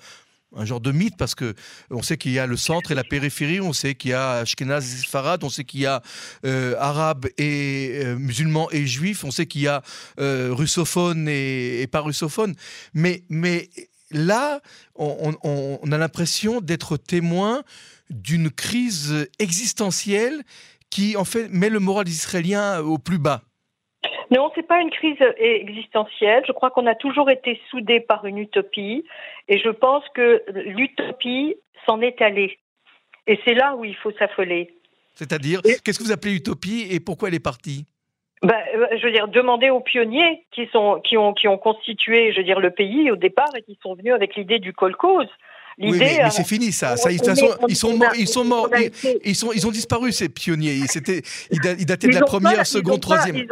genre 0.62 0.80
de 0.80 0.92
mythe 0.92 1.16
parce 1.16 1.34
que 1.34 1.54
on 1.90 2.02
sait 2.02 2.16
qu'il 2.16 2.30
y 2.30 2.38
a 2.38 2.46
le 2.46 2.56
centre 2.56 2.92
et 2.92 2.94
la 2.94 3.04
périphérie, 3.04 3.60
on 3.60 3.72
sait 3.72 3.96
qu'il 3.96 4.12
y 4.12 4.14
a 4.14 4.38
Ashkenaz 4.38 4.78
et 4.78 5.04
Sfarad, 5.04 5.42
on 5.42 5.50
sait 5.50 5.64
qu'il 5.64 5.80
y 5.80 5.86
a 5.86 6.02
arabes 6.78 7.26
et 7.38 8.04
musulmans 8.18 8.68
et 8.70 8.86
juifs, 8.86 9.24
on 9.24 9.30
sait 9.32 9.46
qu'il 9.46 9.62
y 9.62 9.68
a 9.68 9.82
russophones 10.18 11.28
et, 11.28 11.82
et, 11.82 11.86
pas 11.86 12.00
russophones. 12.00 12.54
Mais, 12.94 13.22
mais 13.28 13.68
là, 14.10 14.60
on, 14.96 15.32
a 15.92 15.98
l'impression 15.98 16.60
d'être 16.60 16.96
témoin 16.96 17.62
d'une 18.10 18.50
crise 18.50 19.28
existentielle 19.38 20.42
qui, 20.90 21.16
en 21.16 21.24
fait, 21.24 21.48
met 21.48 21.68
le 21.68 21.78
moral 21.78 22.08
israélien 22.08 22.80
au 22.80 22.98
plus 22.98 23.18
bas. 23.18 23.42
Non, 24.30 24.50
c'est 24.54 24.66
pas 24.66 24.80
une 24.80 24.90
crise 24.90 25.18
existentielle. 25.38 26.44
Je 26.46 26.52
crois 26.52 26.70
qu'on 26.70 26.86
a 26.86 26.94
toujours 26.94 27.30
été 27.30 27.60
soudés 27.70 28.00
par 28.00 28.24
une 28.26 28.38
utopie, 28.38 29.04
et 29.48 29.58
je 29.58 29.70
pense 29.70 30.04
que 30.14 30.42
l'utopie 30.66 31.56
s'en 31.86 32.00
est 32.00 32.20
allée. 32.22 32.58
Et 33.26 33.38
c'est 33.44 33.54
là 33.54 33.76
où 33.76 33.84
il 33.84 33.96
faut 33.96 34.12
s'affoler. 34.12 34.74
C'est-à-dire, 35.14 35.60
qu'est-ce 35.62 35.98
que 35.98 36.04
vous 36.04 36.12
appelez 36.12 36.34
utopie 36.34 36.86
et 36.90 37.00
pourquoi 37.00 37.28
elle 37.28 37.34
est 37.34 37.40
partie? 37.40 37.86
Ben, 38.42 38.56
je 38.96 39.04
veux 39.04 39.12
dire, 39.12 39.28
demander 39.28 39.68
aux 39.68 39.80
pionniers 39.80 40.44
qui 40.50 40.66
sont 40.72 41.00
qui 41.04 41.18
ont 41.18 41.34
qui 41.34 41.46
ont 41.46 41.58
constitué, 41.58 42.32
je 42.32 42.38
veux 42.38 42.44
dire, 42.44 42.60
le 42.60 42.70
pays 42.70 43.10
au 43.10 43.16
départ 43.16 43.50
et 43.54 43.62
qui 43.62 43.78
sont 43.82 43.94
venus 43.94 44.14
avec 44.14 44.34
l'idée 44.36 44.58
du 44.58 44.72
kolkhoz. 44.72 45.26
Oui, 45.78 45.98
mais, 45.98 46.28
c'est 46.30 46.46
fini 46.46 46.72
ça. 46.72 46.96
ça 46.96 47.10
ils, 47.10 47.18
sont 47.18 47.96
morts. 47.96 48.12
Ils 48.18 48.26
sont 48.26 48.44
morts. 48.44 48.68
Ils, 49.24 49.34
sont, 49.34 49.50
ils 49.52 49.66
ont 49.66 49.70
disparu 49.70 50.12
ces 50.12 50.28
pionniers. 50.28 50.80
C'était, 50.88 51.22
ils 51.50 51.86
dataient 51.86 52.08
de 52.08 52.14
la 52.14 52.20
première, 52.20 52.66
seconde, 52.66 53.00
troisième. 53.00 53.46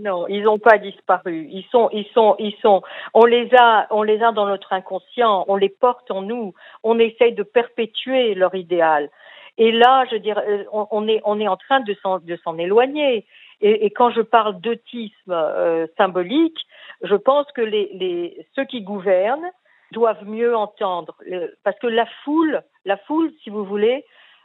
non, 0.00 0.26
ils 0.26 0.42
n'ont 0.42 0.58
pas 0.58 0.78
disparu. 0.78 1.48
Ils 1.52 1.64
sont, 1.70 1.88
ils 1.92 2.06
sont, 2.12 2.34
ils 2.40 2.56
sont. 2.60 2.82
On 3.14 3.24
les 3.24 3.48
a, 3.56 3.86
on 3.90 4.02
les 4.02 4.20
a 4.20 4.32
dans 4.32 4.46
notre 4.46 4.72
inconscient. 4.72 5.44
On 5.46 5.54
les 5.54 5.68
porte 5.68 6.10
en 6.10 6.22
nous. 6.22 6.54
On 6.82 6.98
essaye 6.98 7.34
de 7.34 7.44
perpétuer 7.44 8.34
leur 8.34 8.54
idéal. 8.56 9.08
Et 9.56 9.70
là, 9.70 10.04
je 10.06 10.16
veux 10.16 10.20
dire, 10.20 10.38
euh, 10.38 10.64
on 10.72 11.06
est, 11.06 11.20
on 11.24 11.38
est 11.38 11.48
en 11.48 11.56
train 11.56 11.80
de 11.80 11.94
s'en, 12.02 12.18
de 12.18 12.36
s'en 12.42 12.58
éloigner. 12.58 13.26
Et, 13.60 13.86
et, 13.86 13.90
quand 13.90 14.10
je 14.10 14.22
parle 14.22 14.60
d'autisme 14.60 15.32
euh, 15.32 15.86
symbolique, 15.96 16.58
je 17.02 17.14
pense 17.14 17.46
que 17.52 17.60
les, 17.60 17.90
les, 17.92 18.46
ceux 18.54 18.64
qui 18.64 18.82
gouvernent 18.82 19.50
doivent 19.92 20.24
mieux 20.24 20.56
entendre, 20.56 21.16
parce 21.64 21.78
que 21.78 21.86
la 21.88 22.06
foule, 22.24 22.62
la 22.84 22.96
foule, 22.96 23.32
si 23.42 23.50
vous 23.50 23.64
voulez, 23.64 24.04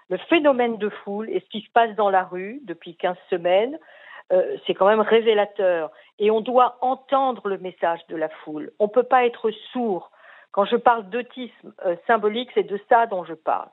le 0.09 0.17
phénomène 0.17 0.77
de 0.77 0.89
foule 0.89 1.29
et 1.29 1.39
ce 1.39 1.45
qui 1.49 1.61
se 1.61 1.71
passe 1.71 1.95
dans 1.95 2.09
la 2.09 2.23
rue 2.23 2.59
depuis 2.63 2.95
15 2.95 3.15
semaines, 3.29 3.77
euh, 4.31 4.57
c'est 4.65 4.73
quand 4.73 4.87
même 4.87 5.01
révélateur. 5.01 5.91
Et 6.19 6.31
on 6.31 6.41
doit 6.41 6.77
entendre 6.81 7.47
le 7.47 7.57
message 7.57 7.99
de 8.09 8.15
la 8.15 8.29
foule. 8.29 8.71
On 8.79 8.85
ne 8.85 8.89
peut 8.89 9.03
pas 9.03 9.25
être 9.25 9.51
sourd. 9.71 10.11
Quand 10.51 10.65
je 10.65 10.77
parle 10.77 11.09
d'autisme 11.09 11.73
euh, 11.85 11.95
symbolique, 12.07 12.49
c'est 12.53 12.63
de 12.63 12.79
ça 12.89 13.05
dont 13.07 13.23
je 13.23 13.33
parle. 13.33 13.67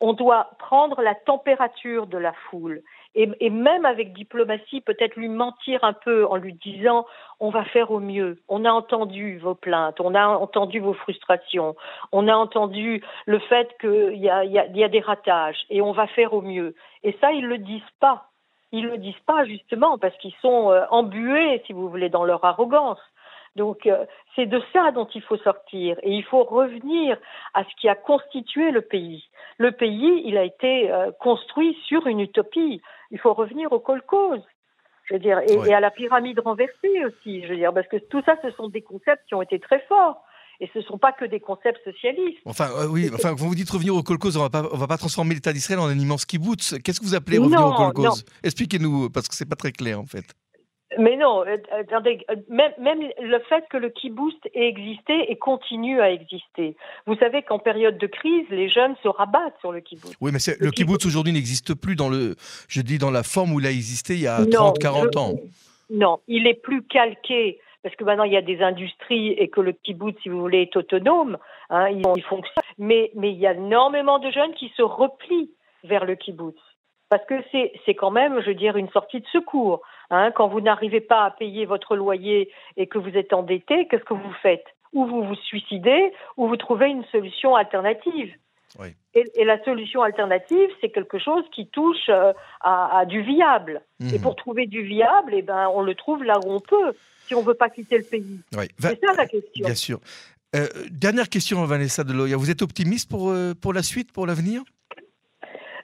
On 0.00 0.12
doit 0.12 0.50
prendre 0.58 1.00
la 1.00 1.14
température 1.14 2.06
de 2.06 2.18
la 2.18 2.32
foule 2.50 2.82
et, 3.16 3.48
même 3.48 3.86
avec 3.86 4.12
diplomatie, 4.12 4.82
peut-être 4.82 5.16
lui 5.16 5.28
mentir 5.28 5.82
un 5.84 5.94
peu 5.94 6.26
en 6.26 6.36
lui 6.36 6.52
disant 6.52 7.06
on 7.40 7.48
va 7.48 7.64
faire 7.64 7.90
au 7.90 7.98
mieux. 7.98 8.42
On 8.48 8.66
a 8.66 8.70
entendu 8.70 9.38
vos 9.38 9.54
plaintes, 9.54 10.00
on 10.00 10.14
a 10.14 10.26
entendu 10.26 10.80
vos 10.80 10.92
frustrations, 10.92 11.76
on 12.12 12.28
a 12.28 12.34
entendu 12.34 13.02
le 13.24 13.38
fait 13.38 13.70
qu'il 13.80 14.18
y 14.18 14.28
a, 14.28 14.88
des 14.88 15.00
ratages 15.00 15.64
et 15.70 15.80
on 15.80 15.92
va 15.92 16.06
faire 16.08 16.34
au 16.34 16.42
mieux. 16.42 16.74
Et 17.02 17.16
ça, 17.20 17.32
ils 17.32 17.46
le 17.46 17.56
disent 17.56 17.82
pas. 18.00 18.26
Ils 18.72 18.84
le 18.84 18.98
disent 18.98 19.14
pas 19.26 19.46
justement 19.46 19.96
parce 19.96 20.16
qu'ils 20.18 20.34
sont 20.42 20.70
euh, 20.70 20.84
embués, 20.90 21.62
si 21.66 21.72
vous 21.72 21.88
voulez, 21.88 22.10
dans 22.10 22.24
leur 22.24 22.44
arrogance. 22.44 22.98
Donc 23.56 23.86
euh, 23.86 24.04
c'est 24.36 24.46
de 24.46 24.60
ça 24.72 24.92
dont 24.92 25.08
il 25.14 25.22
faut 25.22 25.38
sortir 25.38 25.96
et 26.02 26.12
il 26.12 26.24
faut 26.24 26.44
revenir 26.44 27.16
à 27.54 27.64
ce 27.64 27.80
qui 27.80 27.88
a 27.88 27.94
constitué 27.94 28.70
le 28.70 28.82
pays. 28.82 29.24
Le 29.58 29.72
pays, 29.72 30.22
il 30.26 30.36
a 30.36 30.44
été 30.44 30.92
euh, 30.92 31.10
construit 31.18 31.76
sur 31.86 32.06
une 32.06 32.20
utopie. 32.20 32.82
Il 33.10 33.18
faut 33.18 33.32
revenir 33.32 33.72
au 33.72 33.80
kolkhoz. 33.80 34.40
Je 35.08 35.14
veux 35.14 35.20
dire, 35.20 35.40
et, 35.48 35.72
à 35.72 35.80
la 35.80 35.90
pyramide 35.90 36.40
renversée 36.40 37.04
aussi. 37.06 37.42
Je 37.44 37.48
veux 37.48 37.56
dire, 37.56 37.72
parce 37.72 37.86
que 37.88 37.96
tout 37.96 38.22
ça, 38.26 38.36
ce 38.42 38.50
sont 38.52 38.68
des 38.68 38.82
concepts 38.82 39.22
qui 39.28 39.34
ont 39.34 39.42
été 39.42 39.58
très 39.58 39.80
forts. 39.88 40.22
Et 40.58 40.70
ce 40.72 40.78
ne 40.78 40.84
sont 40.84 40.98
pas 40.98 41.12
que 41.12 41.24
des 41.26 41.38
concepts 41.38 41.84
socialistes. 41.84 42.40
Enfin, 42.46 42.70
euh, 42.76 42.88
oui, 42.88 43.10
enfin, 43.12 43.30
quand 43.30 43.44
vous 43.44 43.54
dites 43.54 43.70
revenir 43.70 43.94
au 43.94 44.02
kolkhoz, 44.02 44.36
on 44.38 44.44
ne 44.44 44.78
va 44.78 44.86
pas 44.86 44.96
transformer 44.96 45.34
l'État 45.34 45.52
d'Israël 45.52 45.80
en 45.80 45.86
un 45.86 45.98
immense 45.98 46.24
kibbutz. 46.24 46.76
Qu'est-ce 46.82 47.00
que 47.00 47.04
vous 47.04 47.14
appelez 47.14 47.38
revenir 47.38 47.64
au 47.64 47.72
kolkhoz 47.72 48.24
Expliquez-nous, 48.42 49.10
parce 49.10 49.28
que 49.28 49.34
c'est 49.34 49.48
pas 49.48 49.56
très 49.56 49.72
clair 49.72 50.00
en 50.00 50.06
fait. 50.06 50.34
Mais 50.98 51.16
non, 51.16 51.44
euh, 51.46 51.56
attendez, 51.72 52.24
euh, 52.30 52.36
même, 52.48 52.72
même, 52.78 53.00
le 53.20 53.38
fait 53.48 53.64
que 53.70 53.76
le 53.76 53.90
kibbutz 53.90 54.36
ait 54.54 54.68
existé 54.68 55.30
et 55.30 55.36
continue 55.36 56.00
à 56.00 56.10
exister. 56.10 56.76
Vous 57.06 57.16
savez 57.16 57.42
qu'en 57.42 57.58
période 57.58 57.98
de 57.98 58.06
crise, 58.06 58.46
les 58.50 58.68
jeunes 58.68 58.94
se 59.02 59.08
rabattent 59.08 59.58
sur 59.60 59.72
le 59.72 59.80
kibbutz. 59.80 60.14
Oui, 60.20 60.30
mais 60.32 60.38
le, 60.60 60.70
kibbutz, 60.70 61.04
aujourd'hui 61.06 61.32
n'existe 61.32 61.74
plus 61.74 61.96
dans 61.96 62.08
le, 62.08 62.36
je 62.68 62.80
dis 62.80 62.98
dans 62.98 63.10
la 63.10 63.22
forme 63.22 63.52
où 63.52 63.60
il 63.60 63.66
a 63.66 63.70
existé 63.70 64.14
il 64.14 64.20
y 64.20 64.26
a 64.26 64.44
30, 64.46 64.78
40 64.78 65.16
ans. 65.16 65.34
Non, 65.90 66.20
il 66.28 66.46
est 66.46 66.60
plus 66.60 66.82
calqué 66.82 67.60
parce 67.82 67.94
que 67.94 68.04
maintenant 68.04 68.24
il 68.24 68.32
y 68.32 68.36
a 68.36 68.42
des 68.42 68.62
industries 68.62 69.28
et 69.32 69.48
que 69.48 69.60
le 69.60 69.72
kibbutz, 69.72 70.16
si 70.22 70.28
vous 70.28 70.40
voulez, 70.40 70.62
est 70.62 70.76
autonome, 70.76 71.38
hein, 71.70 71.88
il, 71.90 72.02
il, 72.16 72.22
fonctionne. 72.22 72.64
Mais, 72.78 73.10
mais 73.14 73.30
il 73.30 73.38
y 73.38 73.46
a 73.46 73.52
énormément 73.52 74.18
de 74.18 74.30
jeunes 74.30 74.54
qui 74.54 74.72
se 74.76 74.82
replient 74.82 75.50
vers 75.84 76.04
le 76.04 76.16
kibbutz. 76.16 76.58
Parce 77.08 77.24
que 77.26 77.34
c'est 77.52 77.94
quand 77.94 78.10
même, 78.10 78.40
je 78.40 78.48
veux 78.48 78.54
dire, 78.54 78.76
une 78.76 78.90
sortie 78.90 79.20
de 79.20 79.26
secours. 79.32 79.80
Hein. 80.10 80.32
Quand 80.32 80.48
vous 80.48 80.60
n'arrivez 80.60 81.00
pas 81.00 81.24
à 81.24 81.30
payer 81.30 81.64
votre 81.64 81.94
loyer 81.94 82.50
et 82.76 82.86
que 82.86 82.98
vous 82.98 83.16
êtes 83.16 83.32
endetté, 83.32 83.86
qu'est-ce 83.88 84.04
que 84.04 84.14
vous 84.14 84.32
faites? 84.42 84.64
Ou 84.92 85.06
vous 85.06 85.22
vous 85.22 85.34
suicidez, 85.36 86.12
ou 86.36 86.48
vous 86.48 86.56
trouvez 86.56 86.88
une 86.88 87.04
solution 87.06 87.54
alternative. 87.54 88.32
Oui. 88.78 88.88
Et, 89.14 89.24
et, 89.36 89.44
la 89.44 89.62
solution 89.64 90.02
alternative, 90.02 90.68
c'est 90.80 90.90
quelque 90.90 91.18
chose 91.18 91.44
qui 91.54 91.68
touche 91.68 92.08
euh, 92.08 92.32
à, 92.60 92.98
à, 92.98 93.04
du 93.06 93.22
viable. 93.22 93.82
Mmh. 94.00 94.14
Et 94.14 94.18
pour 94.18 94.36
trouver 94.36 94.66
du 94.66 94.82
viable, 94.82 95.32
eh 95.34 95.42
ben, 95.42 95.68
on 95.72 95.82
le 95.82 95.94
trouve 95.94 96.24
là 96.24 96.38
où 96.44 96.50
on 96.50 96.60
peut, 96.60 96.92
si 97.26 97.34
on 97.34 97.40
ne 97.40 97.46
veut 97.46 97.54
pas 97.54 97.70
quitter 97.70 97.98
le 97.98 98.04
pays. 98.04 98.40
Oui. 98.56 98.66
C'est 98.78 99.00
ça 99.00 99.14
la 99.16 99.26
question. 99.26 99.64
Bien 99.64 99.74
sûr. 99.74 100.00
Euh, 100.54 100.66
dernière 100.90 101.28
question, 101.28 101.64
Vanessa 101.64 102.04
Deloya. 102.04 102.36
Vous 102.36 102.50
êtes 102.50 102.62
optimiste 102.62 103.10
pour, 103.10 103.30
euh, 103.30 103.54
pour 103.54 103.72
la 103.72 103.82
suite, 103.82 104.12
pour 104.12 104.26
l'avenir? 104.26 104.62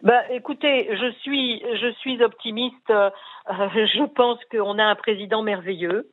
Ben, 0.03 0.23
écoutez, 0.31 0.89
je 0.97 1.13
suis, 1.21 1.61
je 1.61 1.93
suis 2.01 2.23
optimiste. 2.23 2.91
Euh, 2.91 3.11
je 3.49 4.05
pense 4.07 4.39
qu'on 4.51 4.79
a 4.79 4.85
un 4.85 4.95
président 4.95 5.43
merveilleux. 5.43 6.11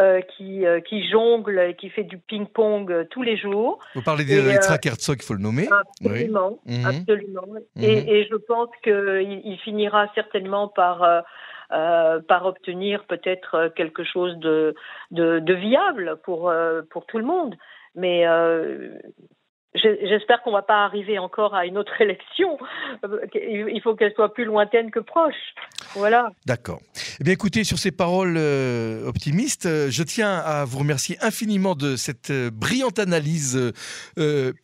Euh, 0.00 0.22
qui, 0.22 0.64
euh, 0.64 0.80
qui 0.80 1.06
jongle 1.06 1.60
et 1.60 1.76
qui 1.76 1.90
fait 1.90 2.04
du 2.04 2.16
ping-pong 2.16 2.90
euh, 2.90 3.04
tous 3.10 3.20
les 3.22 3.36
jours. 3.36 3.78
Vous 3.94 4.00
parlez 4.00 4.24
d'Yitzhak 4.24 4.86
Herzog, 4.86 5.18
il 5.20 5.22
faut 5.22 5.34
le 5.34 5.40
nommer. 5.42 5.68
Absolument, 5.70 6.58
oui. 6.64 6.82
absolument. 6.82 7.42
-hmm. 7.76 7.84
et, 7.84 8.20
et, 8.20 8.24
je 8.24 8.36
pense 8.36 8.70
qu'il 8.82 9.42
il 9.44 9.58
finira 9.58 10.10
certainement 10.14 10.68
par, 10.68 11.24
par 11.68 12.46
obtenir 12.46 13.04
peut-être 13.04 13.70
quelque 13.76 14.02
chose 14.02 14.34
de, 14.38 14.74
de, 15.10 15.40
de 15.40 15.54
viable 15.68 16.16
pour, 16.24 16.50
pour 16.90 17.04
tout 17.04 17.18
le 17.18 17.26
monde. 17.26 17.54
Mais 17.94 18.24
J'espère 19.74 20.42
qu'on 20.42 20.50
ne 20.50 20.56
va 20.56 20.62
pas 20.62 20.84
arriver 20.84 21.18
encore 21.18 21.54
à 21.54 21.64
une 21.64 21.78
autre 21.78 21.98
élection. 22.00 22.58
Il 23.34 23.80
faut 23.82 23.94
qu'elle 23.94 24.12
soit 24.14 24.34
plus 24.34 24.44
lointaine 24.44 24.90
que 24.90 25.00
proche. 25.00 25.54
Voilà. 25.94 26.30
D'accord. 26.44 26.80
Eh 27.20 27.24
bien, 27.24 27.32
écoutez, 27.32 27.64
sur 27.64 27.78
ces 27.78 27.90
paroles 27.90 28.36
euh, 28.36 29.06
optimistes, 29.06 29.66
euh, 29.66 29.90
je 29.90 30.02
tiens 30.02 30.36
à 30.36 30.66
vous 30.66 30.78
remercier 30.78 31.16
infiniment 31.22 31.74
de 31.74 31.96
cette 31.96 32.30
euh, 32.30 32.50
brillante 32.50 32.98
analyse, 32.98 33.54
de 34.16 34.54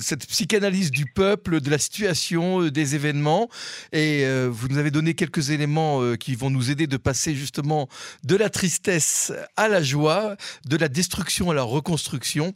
cette 0.00 0.26
psychanalyse 0.26 0.90
du 0.90 1.04
peuple, 1.04 1.60
de 1.60 1.70
la 1.70 1.78
situation, 1.78 2.62
des 2.68 2.94
événements. 2.94 3.48
Et 3.92 4.24
vous 4.48 4.68
nous 4.68 4.78
avez 4.78 4.90
donné 4.90 5.14
quelques 5.14 5.50
éléments 5.50 6.14
qui 6.16 6.34
vont 6.34 6.50
nous 6.50 6.70
aider 6.70 6.86
de 6.86 6.96
passer 6.96 7.34
justement 7.34 7.88
de 8.24 8.36
la 8.36 8.50
tristesse 8.50 9.32
à 9.56 9.68
la 9.68 9.82
joie, 9.82 10.36
de 10.68 10.76
la 10.76 10.88
destruction 10.88 11.50
à 11.50 11.54
la 11.54 11.62
reconstruction, 11.62 12.54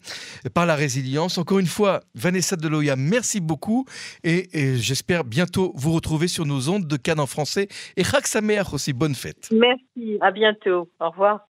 par 0.55 0.67
la 0.67 0.75
résilience. 0.75 1.39
Encore 1.39 1.59
une 1.59 1.67
fois, 1.67 1.90
Vanessa 2.15 2.57
Deloya, 2.57 2.97
merci 2.97 3.41
beaucoup 3.41 3.85
et, 4.25 4.49
j'espère 4.77 5.25
bientôt 5.25 5.73
vous 5.75 5.93
retrouver 5.93 6.29
sur 6.29 6.47
nos 6.47 6.69
ondes 6.69 6.87
de 6.87 6.97
Cannes 6.97 7.21
en 7.21 7.27
français 7.27 7.69
et 7.97 8.03
Sameach 8.05 8.73
aussi. 8.73 8.93
Bonne 8.93 9.15
fête. 9.15 9.49
Merci, 9.53 10.19
à 10.21 10.31
bientôt. 10.31 10.89
Au 11.01 11.11
revoir. 11.11 11.47